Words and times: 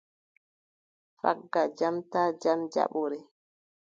Fagga 1.19 1.61
jam 1.77 1.95
taa 2.11 2.29
jam 2.41 2.59
jaɓore. 2.73 3.19